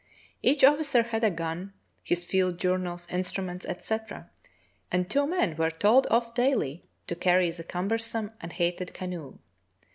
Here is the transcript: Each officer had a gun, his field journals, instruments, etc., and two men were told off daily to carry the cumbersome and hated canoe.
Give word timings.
Each 0.41 0.63
officer 0.63 1.03
had 1.03 1.23
a 1.23 1.29
gun, 1.29 1.73
his 2.01 2.23
field 2.25 2.57
journals, 2.57 3.05
instruments, 3.11 3.67
etc., 3.67 4.31
and 4.91 5.07
two 5.07 5.27
men 5.27 5.55
were 5.57 5.69
told 5.69 6.07
off 6.09 6.33
daily 6.33 6.87
to 7.05 7.15
carry 7.15 7.51
the 7.51 7.63
cumbersome 7.63 8.31
and 8.41 8.51
hated 8.51 8.95
canoe. 8.95 9.37